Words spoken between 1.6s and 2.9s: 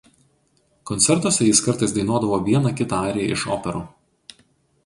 kartais dainuodavo vieną